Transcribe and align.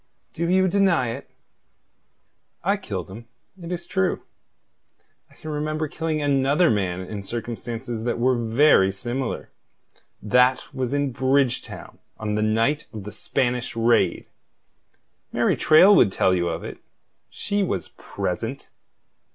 "Do 0.33 0.49
you 0.49 0.67
deny 0.67 1.09
it?" 1.09 1.29
"I 2.63 2.75
killed 2.75 3.07
him, 3.11 3.27
it 3.61 3.71
is 3.71 3.85
true. 3.85 4.23
I 5.29 5.35
can 5.35 5.51
remember 5.51 5.87
killing 5.87 6.23
another 6.23 6.71
man 6.71 7.01
in 7.01 7.21
circumstances 7.21 8.03
that 8.03 8.17
were 8.17 8.35
very 8.35 8.91
similar. 8.91 9.51
That 10.19 10.73
was 10.73 10.95
in 10.95 11.11
Bridgetown 11.11 11.99
on 12.17 12.33
the 12.33 12.41
night 12.41 12.87
of 12.91 13.03
the 13.03 13.11
Spanish 13.11 13.75
raid. 13.75 14.25
Mary 15.31 15.55
Traill 15.55 15.95
would 15.95 16.11
tell 16.11 16.33
you 16.33 16.47
of 16.49 16.63
it. 16.63 16.79
She 17.29 17.61
was 17.61 17.89
present." 17.89 18.71